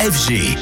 [0.00, 0.56] FG.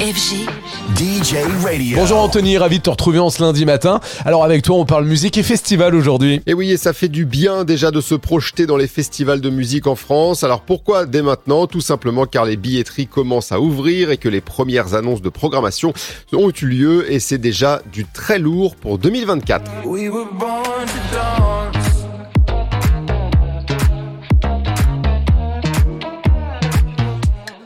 [0.00, 0.48] FG.
[0.96, 1.96] DJ Radio.
[1.96, 4.00] Bonjour Anthony, ravi de te retrouver en ce lundi matin.
[4.24, 6.42] Alors avec toi, on parle musique et festival aujourd'hui.
[6.48, 9.48] Et oui, et ça fait du bien déjà de se projeter dans les festivals de
[9.48, 10.42] musique en France.
[10.42, 11.68] Alors pourquoi dès maintenant?
[11.68, 15.92] Tout simplement car les billetteries commencent à ouvrir et que les premières annonces de programmation
[16.32, 19.86] ont eu lieu et c'est déjà du très lourd pour 2024.
[19.86, 21.63] We were born to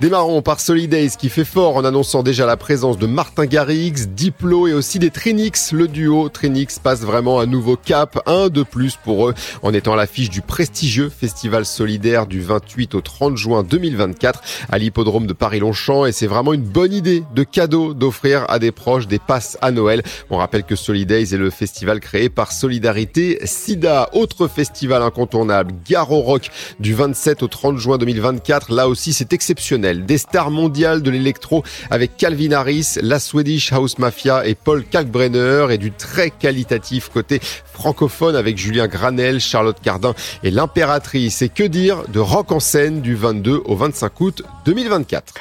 [0.00, 4.68] Démarrons par Solidays qui fait fort en annonçant déjà la présence de Martin Garrix, Diplo
[4.68, 5.72] et aussi des Trinix.
[5.72, 9.94] Le duo Trinix passe vraiment un nouveau cap, un de plus pour eux, en étant
[9.94, 15.32] à l'affiche du prestigieux festival solidaire du 28 au 30 juin 2024 à l'hippodrome de
[15.32, 19.58] Paris-Longchamp et c'est vraiment une bonne idée de cadeau d'offrir à des proches des passes
[19.62, 20.04] à Noël.
[20.30, 26.20] On rappelle que Solidays est le festival créé par Solidarité SIDA, autre festival incontournable, Garo
[26.20, 28.72] Rock du 27 au 30 juin 2024.
[28.72, 33.98] Là aussi, c'est exceptionnel des stars mondiales de l'électro avec Calvin Harris, la Swedish House
[33.98, 37.40] Mafia et Paul Kalkbrenner et du très qualitatif côté
[37.72, 41.42] francophone avec Julien Granel, Charlotte Cardin et l'impératrice.
[41.42, 45.34] Et que dire de rock en scène du 22 au 25 août 2024.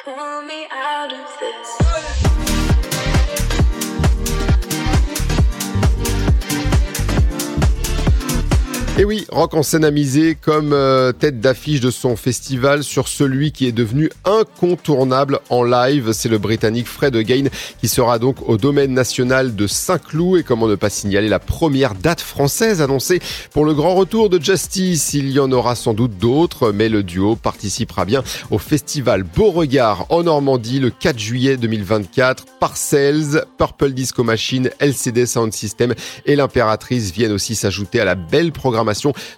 [9.00, 13.52] Et oui, Rock en scène amusé comme euh, tête d'affiche de son festival sur celui
[13.52, 16.10] qui est devenu incontournable en live.
[16.12, 17.44] C'est le Britannique Fred Again
[17.80, 20.40] qui sera donc au domaine national de Saint-Cloud.
[20.40, 23.20] Et comment ne pas signaler la première date française annoncée
[23.52, 25.14] pour le grand retour de Justice?
[25.14, 30.06] Il y en aura sans doute d'autres, mais le duo participera bien au festival Beauregard
[30.08, 32.46] en Normandie le 4 juillet 2024.
[32.58, 35.94] Parcells, Purple Disco Machine, LCD Sound System
[36.26, 38.87] et l'impératrice viennent aussi s'ajouter à la belle programmation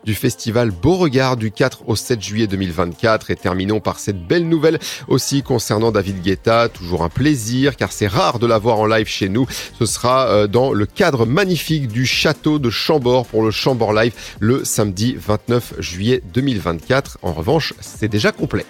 [0.05, 3.31] du festival Beauregard du 4 au 7 juillet 2024.
[3.31, 6.69] Et terminons par cette belle nouvelle aussi concernant David Guetta.
[6.69, 9.47] Toujours un plaisir car c'est rare de l'avoir en live chez nous.
[9.78, 14.12] Ce sera euh, dans le cadre magnifique du château de Chambord pour le Chambord Live
[14.39, 17.19] le samedi 29 juillet 2024.
[17.22, 18.66] En revanche, c'est déjà complet.